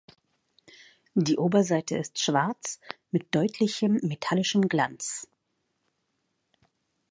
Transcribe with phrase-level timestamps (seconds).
[1.13, 2.79] Die Oberseite ist schwarz
[3.11, 5.27] mit deutlichem metallischem Glanz.